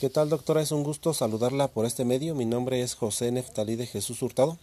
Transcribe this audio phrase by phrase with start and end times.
[0.00, 0.62] ¿Qué tal, doctora?
[0.62, 2.34] Es un gusto saludarla por este medio.
[2.34, 4.58] Mi nombre es José Neftalí de Jesús Hurtado.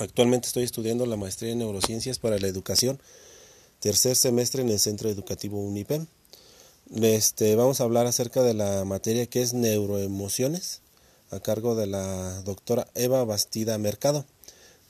[0.00, 3.00] Actualmente estoy estudiando la maestría en neurociencias para la educación,
[3.78, 6.08] tercer semestre en el Centro Educativo UNIPEM.
[7.00, 10.80] Este, vamos a hablar acerca de la materia que es neuroemociones,
[11.30, 14.24] a cargo de la doctora Eva Bastida Mercado.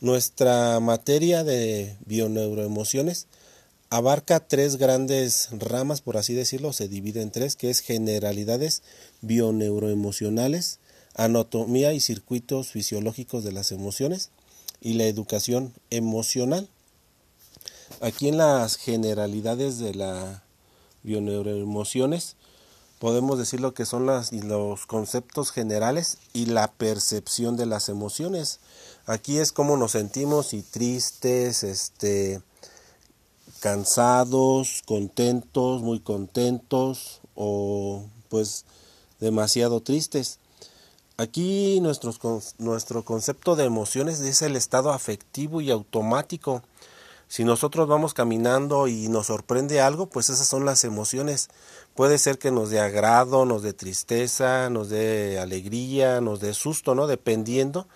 [0.00, 3.26] Nuestra materia de bioneuroemociones
[3.90, 8.82] abarca tres grandes ramas, por así decirlo, se divide en tres, que es generalidades
[9.22, 10.78] bioneuroemocionales,
[11.14, 14.30] anatomía y circuitos fisiológicos de las emociones
[14.80, 16.68] y la educación emocional.
[18.00, 20.42] Aquí en las generalidades de la
[21.02, 22.36] bioneuroemociones
[22.98, 28.60] podemos decir lo que son los conceptos generales y la percepción de las emociones.
[29.06, 32.42] Aquí es cómo nos sentimos y tristes, este,
[33.58, 38.64] cansados, contentos, muy contentos o pues
[39.20, 40.38] demasiado tristes.
[41.16, 42.20] Aquí nuestros,
[42.58, 46.62] nuestro concepto de emociones es el estado afectivo y automático.
[47.26, 51.48] Si nosotros vamos caminando y nos sorprende algo, pues esas son las emociones.
[51.94, 56.94] Puede ser que nos dé agrado, nos dé tristeza, nos dé alegría, nos dé susto,
[56.94, 57.06] ¿no?
[57.06, 57.86] Dependiendo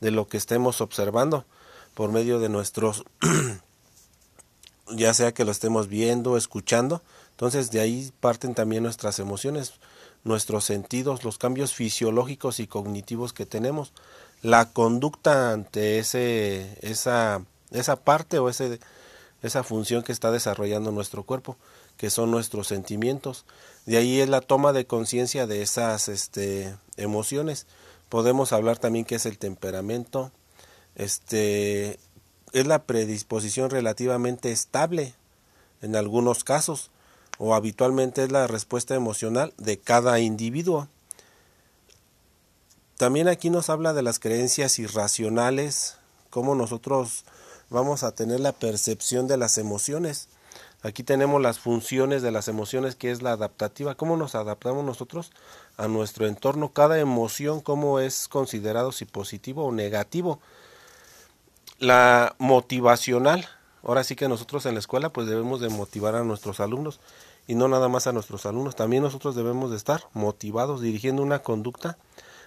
[0.00, 1.46] de lo que estemos observando
[1.94, 3.04] por medio de nuestros
[4.90, 9.74] ya sea que lo estemos viendo, escuchando, entonces de ahí parten también nuestras emociones,
[10.24, 13.92] nuestros sentidos, los cambios fisiológicos y cognitivos que tenemos,
[14.42, 18.80] la conducta ante ese, esa, esa parte o ese,
[19.42, 21.56] esa función que está desarrollando nuestro cuerpo,
[21.96, 23.44] que son nuestros sentimientos.
[23.86, 27.66] De ahí es la toma de conciencia de esas este, emociones.
[28.08, 30.32] Podemos hablar también que es el temperamento,
[30.94, 31.98] este,
[32.52, 35.14] es la predisposición relativamente estable
[35.82, 36.90] en algunos casos
[37.38, 40.88] o habitualmente es la respuesta emocional de cada individuo.
[42.96, 45.96] También aquí nos habla de las creencias irracionales,
[46.30, 47.24] cómo nosotros
[47.68, 50.28] vamos a tener la percepción de las emociones.
[50.82, 55.30] Aquí tenemos las funciones de las emociones, que es la adaptativa, cómo nos adaptamos nosotros
[55.76, 60.40] a nuestro entorno, cada emoción, cómo es considerado si positivo o negativo
[61.78, 63.46] la motivacional.
[63.82, 67.00] Ahora sí que nosotros en la escuela pues debemos de motivar a nuestros alumnos
[67.46, 71.40] y no nada más a nuestros alumnos, también nosotros debemos de estar motivados dirigiendo una
[71.40, 71.96] conducta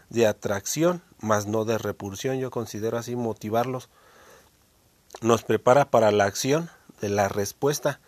[0.09, 2.39] de atracción, más no de repulsión.
[2.39, 3.89] Yo considero así motivarlos
[5.21, 6.69] nos prepara para la acción
[7.01, 7.99] de la respuesta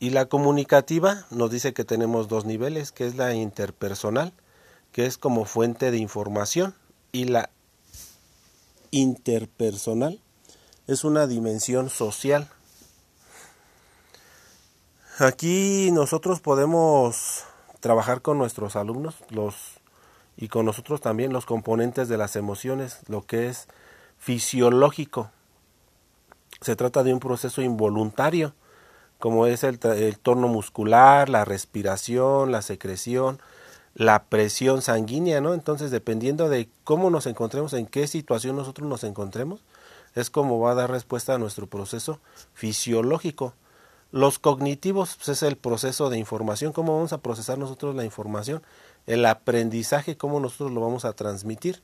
[0.00, 4.32] y la comunicativa nos dice que tenemos dos niveles, que es la interpersonal,
[4.92, 6.74] que es como fuente de información
[7.10, 7.50] y la
[8.90, 10.20] interpersonal
[10.88, 12.48] es una dimensión social.
[15.18, 17.44] Aquí nosotros podemos
[17.80, 19.54] trabajar con nuestros alumnos los,
[20.36, 23.68] y con nosotros también los componentes de las emociones, lo que es
[24.16, 25.30] fisiológico.
[26.62, 28.54] Se trata de un proceso involuntario,
[29.18, 33.40] como es el, el muscular, la respiración, la secreción,
[33.94, 35.52] la presión sanguínea, ¿no?
[35.52, 39.60] Entonces, dependiendo de cómo nos encontremos, en qué situación nosotros nos encontremos,
[40.14, 42.18] es como va a dar respuesta a nuestro proceso
[42.54, 43.54] fisiológico.
[44.10, 48.62] Los cognitivos pues, es el proceso de información, cómo vamos a procesar nosotros la información,
[49.06, 51.82] el aprendizaje, cómo nosotros lo vamos a transmitir,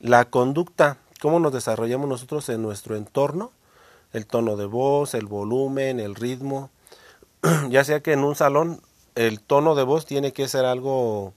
[0.00, 3.50] la conducta, cómo nos desarrollamos nosotros en nuestro entorno,
[4.12, 6.70] el tono de voz, el volumen, el ritmo,
[7.68, 8.80] ya sea que en un salón
[9.14, 11.32] el tono de voz tiene que ser algo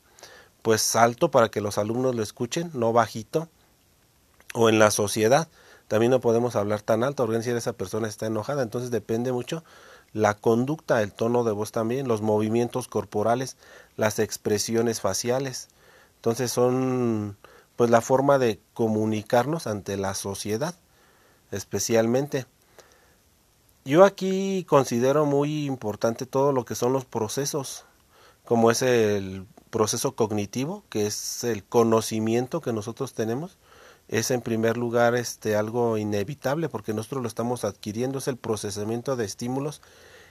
[0.62, 3.48] pues alto para que los alumnos lo escuchen, no bajito,
[4.54, 5.48] o en la sociedad
[5.90, 9.64] también no podemos hablar tan alto, porque si esa persona está enojada, entonces depende mucho
[10.14, 13.58] la conducta, el tono de voz también, los movimientos corporales,
[13.98, 15.68] las expresiones faciales.
[16.18, 17.38] Entonces son
[17.76, 20.76] pues la forma de comunicarnos ante la sociedad,
[21.52, 22.46] especialmente.
[23.84, 27.86] Yo aquí considero muy importante todo lo que son los procesos,
[28.46, 33.58] como es el proceso cognitivo, que es el conocimiento que nosotros tenemos,
[34.10, 39.16] es en primer lugar este algo inevitable porque nosotros lo estamos adquiriendo es el procesamiento
[39.16, 39.82] de estímulos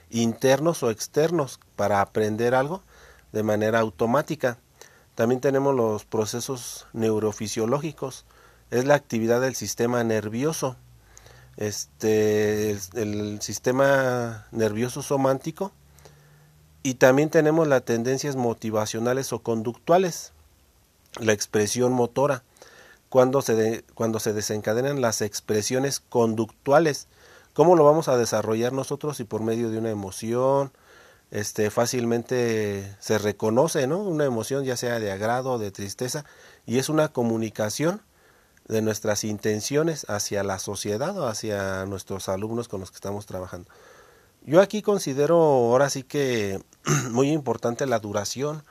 [0.09, 2.83] internos o externos para aprender algo
[3.31, 4.57] de manera automática.
[5.15, 8.25] También tenemos los procesos neurofisiológicos,
[8.69, 10.75] es la actividad del sistema nervioso.
[11.55, 15.71] Este el, el sistema nervioso somántico
[16.83, 20.33] y también tenemos las tendencias motivacionales o conductuales,
[21.19, 22.43] la expresión motora
[23.09, 27.07] cuando se, cuando se desencadenan las expresiones conductuales.
[27.53, 29.17] ¿Cómo lo vamos a desarrollar nosotros?
[29.17, 30.71] Si por medio de una emoción,
[31.31, 33.99] este, fácilmente se reconoce, ¿no?
[33.99, 36.25] Una emoción ya sea de agrado o de tristeza
[36.65, 38.01] y es una comunicación
[38.67, 43.69] de nuestras intenciones hacia la sociedad o hacia nuestros alumnos con los que estamos trabajando.
[44.43, 46.61] Yo aquí considero ahora sí que
[47.11, 48.63] muy importante la duración,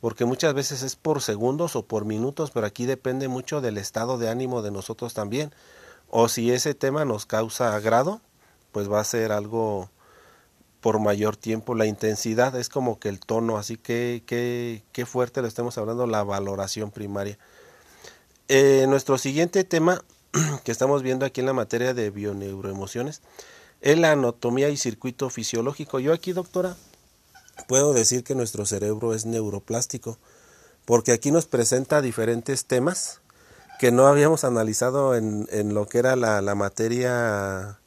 [0.00, 4.18] porque muchas veces es por segundos o por minutos, pero aquí depende mucho del estado
[4.18, 5.52] de ánimo de nosotros también.
[6.10, 8.20] O si ese tema nos causa agrado,
[8.72, 9.90] pues va a ser algo
[10.80, 11.74] por mayor tiempo.
[11.74, 16.22] La intensidad es como que el tono, así que qué fuerte lo estemos hablando, la
[16.22, 17.38] valoración primaria.
[18.48, 20.02] Eh, nuestro siguiente tema
[20.64, 23.20] que estamos viendo aquí en la materia de bioneuroemociones
[23.82, 26.00] es la anatomía y circuito fisiológico.
[26.00, 26.74] Yo aquí, doctora,
[27.66, 30.18] puedo decir que nuestro cerebro es neuroplástico,
[30.84, 33.20] porque aquí nos presenta diferentes temas
[33.78, 37.78] que no habíamos analizado en, en lo que era la, la materia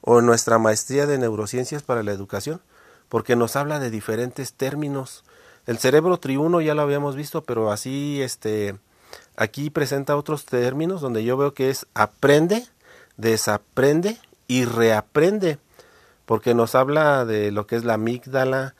[0.00, 2.60] o nuestra maestría de neurociencias para la educación,
[3.08, 5.24] porque nos habla de diferentes términos.
[5.66, 8.76] El cerebro triuno ya lo habíamos visto, pero así este
[9.36, 12.66] aquí presenta otros términos donde yo veo que es aprende,
[13.16, 15.58] desaprende y reaprende,
[16.26, 18.74] porque nos habla de lo que es la amígdala,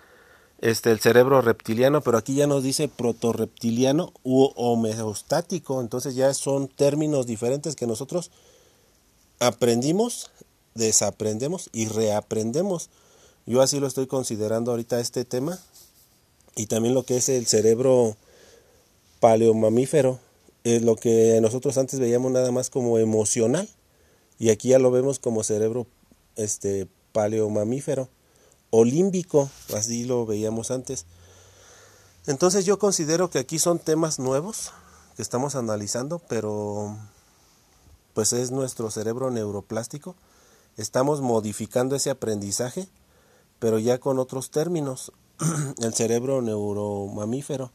[0.65, 6.69] este el cerebro reptiliano, pero aquí ya nos dice protorreptiliano u homeostático, entonces ya son
[6.69, 8.31] términos diferentes que nosotros
[9.41, 10.31] aprendimos
[10.75, 12.89] desaprendemos y reaprendemos.
[13.45, 15.59] Yo así lo estoy considerando ahorita este tema
[16.57, 18.17] y también lo que es el cerebro
[19.21, 20.19] paleomamífero,
[20.65, 23.69] es lo que nosotros antes veíamos nada más como emocional
[24.39, 25.87] y aquí ya lo vemos como cerebro
[26.37, 28.09] este paleomamífero
[28.77, 31.07] o límbico, así lo veíamos antes.
[32.27, 34.73] Entonces yo considero que aquí son temas nuevos
[35.15, 36.97] que estamos analizando, pero
[38.15, 40.17] pues es nuestro cerebro neuroplástico
[40.77, 42.89] estamos modificando ese aprendizaje,
[43.61, 45.13] pero ya con otros términos.
[45.79, 47.71] el cerebro neuromamífero,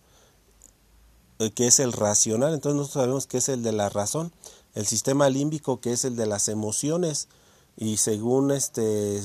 [1.55, 4.33] que es el racional, entonces nosotros sabemos que es el de la razón,
[4.75, 7.29] el sistema límbico que es el de las emociones,
[7.77, 9.21] y según este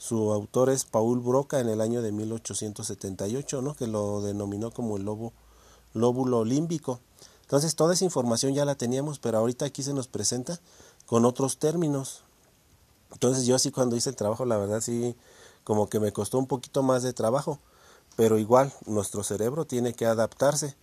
[0.00, 3.74] su autor es Paul Broca en el año de 1878, ¿no?
[3.74, 5.34] que lo denominó como el lobo,
[5.92, 7.00] lóbulo límbico.
[7.42, 10.58] Entonces toda esa información ya la teníamos, pero ahorita aquí se nos presenta
[11.04, 12.22] con otros términos.
[13.12, 15.14] Entonces yo así cuando hice el trabajo, la verdad sí,
[15.64, 17.58] como que me costó un poquito más de trabajo,
[18.16, 20.76] pero igual nuestro cerebro tiene que adaptarse.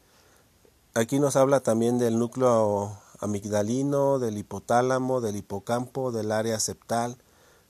[0.93, 7.17] Aquí nos habla también del núcleo amigdalino, del hipotálamo, del hipocampo, del área septal,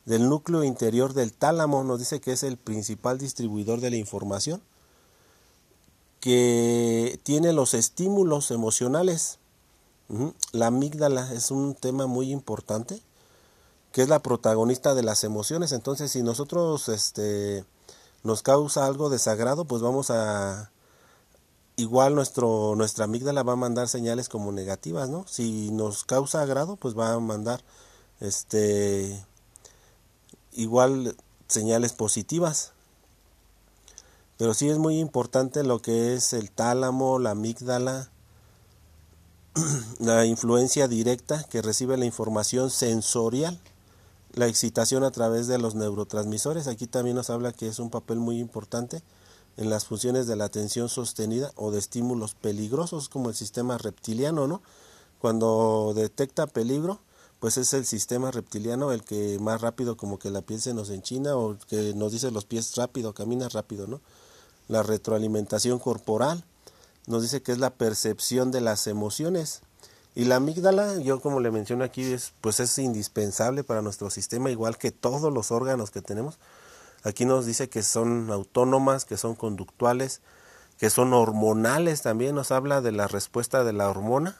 [0.07, 4.61] del núcleo interior del tálamo, nos dice que es el principal distribuidor de la información,
[6.21, 9.37] que tiene los estímulos emocionales.
[10.53, 13.01] La amígdala es un tema muy importante
[13.91, 15.73] que es la protagonista de las emociones.
[15.73, 17.65] Entonces, si nosotros este
[18.23, 20.71] nos causa algo desagrado, pues vamos a
[21.75, 25.25] igual nuestro nuestra amígdala va a mandar señales como negativas, ¿no?
[25.27, 27.61] Si nos causa agrado, pues va a mandar
[28.21, 29.25] este
[30.57, 31.15] igual
[31.47, 32.73] señales positivas.
[34.37, 38.09] Pero sí es muy importante lo que es el tálamo, la amígdala,
[39.99, 43.59] la influencia directa que recibe la información sensorial
[44.37, 46.67] la excitación a través de los neurotransmisores.
[46.67, 49.01] Aquí también nos habla que es un papel muy importante
[49.57, 54.47] en las funciones de la atención sostenida o de estímulos peligrosos como el sistema reptiliano,
[54.47, 54.61] ¿no?
[55.19, 56.99] Cuando detecta peligro,
[57.39, 60.89] pues es el sistema reptiliano el que más rápido como que la piel se nos
[60.89, 64.01] enchina o que nos dice los pies rápido, camina rápido, ¿no?
[64.67, 66.43] La retroalimentación corporal
[67.05, 69.61] nos dice que es la percepción de las emociones
[70.15, 74.49] y la amígdala, yo como le menciono aquí, es, pues es indispensable para nuestro sistema,
[74.49, 76.39] igual que todos los órganos que tenemos.
[77.03, 80.21] Aquí nos dice que son autónomas, que son conductuales,
[80.79, 84.35] que son hormonales también, nos habla de la respuesta de la hormona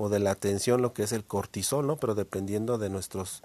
[0.00, 1.96] o de la atención, lo que es el cortisol, ¿no?
[1.96, 3.42] Pero dependiendo de nuestros,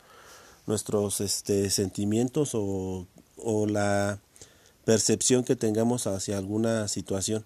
[0.65, 3.05] nuestros este, sentimientos o,
[3.43, 4.19] o la
[4.85, 7.45] percepción que tengamos hacia alguna situación.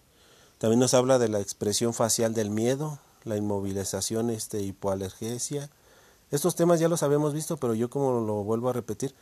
[0.59, 5.71] También nos habla de la expresión facial del miedo, la inmovilización, este, hipoalergesia.
[6.29, 9.15] Estos temas ya los habíamos visto, pero yo como lo vuelvo a repetir,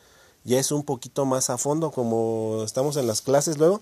[0.44, 3.80] ya es un poquito más a fondo, como estamos en las clases luego.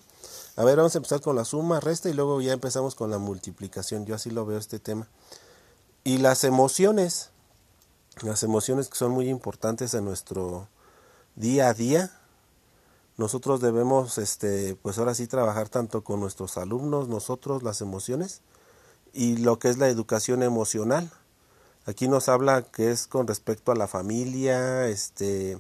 [0.55, 3.19] A ver, vamos a empezar con la suma, resta y luego ya empezamos con la
[3.19, 4.07] multiplicación.
[4.07, 5.09] Yo así lo veo este tema.
[6.07, 7.31] Y las emociones,
[8.23, 10.69] las emociones que son muy importantes en nuestro
[11.35, 12.13] día a día.
[13.17, 18.43] Nosotros debemos, este, pues ahora sí trabajar tanto con nuestros alumnos, nosotros, las emociones,
[19.13, 21.11] y lo que es la educación emocional.
[21.87, 25.59] Aquí nos habla que es con respecto a la familia, este,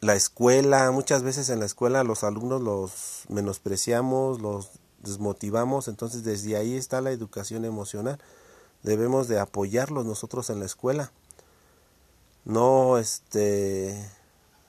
[0.00, 4.70] la escuela, muchas veces en la escuela los alumnos los menospreciamos, los
[5.02, 8.18] desmotivamos, entonces desde ahí está la educación emocional.
[8.86, 11.10] Debemos de apoyarlos nosotros en la escuela.
[12.44, 14.08] No este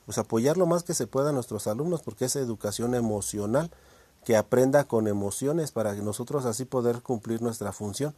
[0.08, 3.70] pues apoyar lo más que se pueda a nuestros alumnos porque es educación emocional,
[4.26, 8.16] que aprenda con emociones para que nosotros así poder cumplir nuestra función.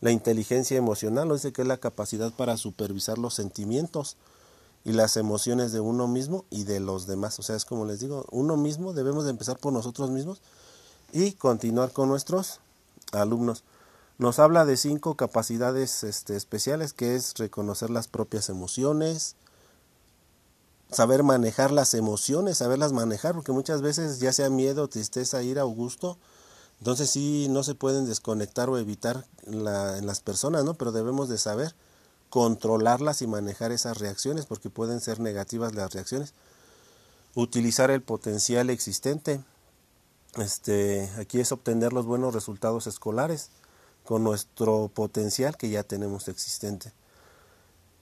[0.00, 4.16] La inteligencia emocional nos dice que es la capacidad para supervisar los sentimientos
[4.82, 7.38] y las emociones de uno mismo y de los demás.
[7.38, 10.40] O sea, es como les digo, uno mismo debemos de empezar por nosotros mismos
[11.12, 12.60] y continuar con nuestros
[13.12, 13.62] alumnos.
[14.16, 19.34] Nos habla de cinco capacidades este, especiales, que es reconocer las propias emociones,
[20.90, 25.68] saber manejar las emociones, saberlas manejar, porque muchas veces ya sea miedo, tristeza, ira o
[25.68, 26.16] gusto,
[26.78, 30.74] entonces sí no se pueden desconectar o evitar en las personas, ¿no?
[30.74, 31.74] Pero debemos de saber
[32.30, 36.34] controlarlas y manejar esas reacciones porque pueden ser negativas las reacciones.
[37.34, 39.40] Utilizar el potencial existente.
[40.36, 43.50] Este, aquí es obtener los buenos resultados escolares
[44.04, 46.92] con nuestro potencial que ya tenemos existente.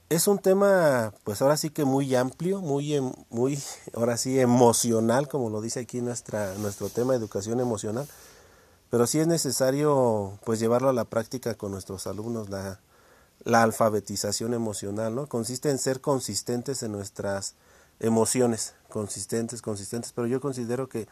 [0.09, 3.59] Es un tema, pues ahora sí que muy amplio, muy, em, muy,
[3.95, 8.07] ahora sí emocional, como lo dice aquí nuestra, nuestro tema educación emocional,
[8.91, 12.79] pero sí es necesario, pues llevarlo a la práctica con nuestros alumnos, la,
[13.43, 15.27] la alfabetización emocional, ¿no?
[15.27, 17.55] Consiste en ser consistentes en nuestras
[17.99, 21.07] emociones, consistentes, consistentes, pero yo considero que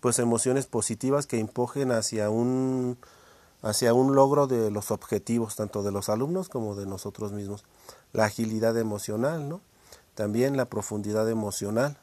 [0.00, 2.96] pues emociones positivas que empujen hacia un
[3.62, 7.64] hacia un logro de los objetivos tanto de los alumnos como de nosotros mismos.
[8.12, 9.60] La agilidad emocional, ¿no?
[10.14, 11.96] También la profundidad emocional,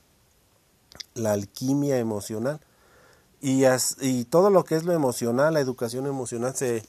[1.13, 2.59] la alquimia emocional
[3.41, 3.63] y,
[4.01, 6.83] y todo lo que es lo emocional, la educación emocional se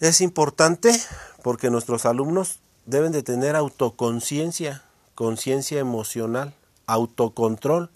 [0.00, 0.98] es importante
[1.42, 4.82] porque nuestros alumnos deben de tener autoconciencia,
[5.14, 6.54] conciencia emocional,
[6.86, 7.90] autocontrol,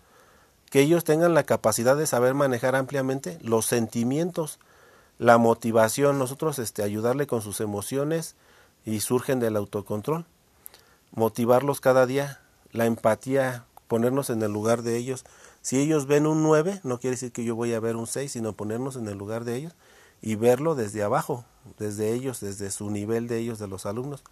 [0.71, 4.59] que ellos tengan la capacidad de saber manejar ampliamente los sentimientos,
[5.21, 8.37] la motivación, nosotros este ayudarle con sus emociones
[8.87, 10.25] y surgen del autocontrol,
[11.13, 12.41] motivarlos cada día,
[12.73, 15.27] la empatía, ponernos en el lugar de ellos.
[15.61, 18.33] Si ellos ven un 9, no quiere decir que yo voy a ver un 6,
[18.33, 19.75] sino ponernos en el lugar de ellos
[20.23, 21.45] y verlo desde abajo,
[21.79, 24.23] desde ellos, desde su nivel de ellos, de los alumnos.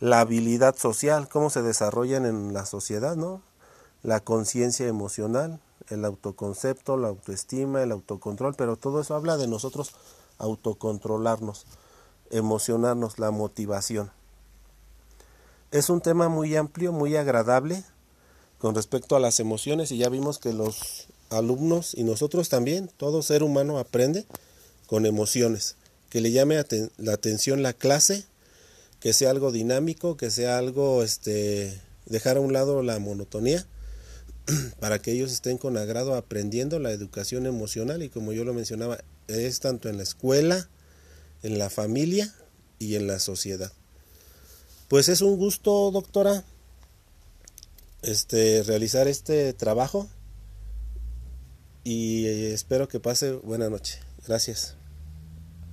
[0.00, 3.42] La habilidad social, cómo se desarrollan en la sociedad, ¿no?
[4.02, 9.92] La conciencia emocional, el autoconcepto, la autoestima, el autocontrol, pero todo eso habla de nosotros
[10.38, 11.66] autocontrolarnos,
[12.30, 14.10] emocionarnos, la motivación.
[15.70, 17.84] Es un tema muy amplio, muy agradable
[18.58, 23.22] con respecto a las emociones y ya vimos que los alumnos y nosotros también, todo
[23.22, 24.26] ser humano aprende
[24.86, 25.76] con emociones,
[26.10, 26.62] que le llame
[26.96, 28.24] la atención la clase,
[29.00, 33.66] que sea algo dinámico, que sea algo, este, dejar a un lado la monotonía,
[34.80, 38.98] para que ellos estén con agrado aprendiendo la educación emocional y como yo lo mencionaba,
[39.28, 40.68] es tanto en la escuela,
[41.42, 42.34] en la familia
[42.78, 43.72] y en la sociedad.
[44.88, 46.44] Pues es un gusto, doctora,
[48.02, 50.08] este, realizar este trabajo
[51.84, 53.98] y espero que pase buena noche.
[54.26, 54.76] Gracias.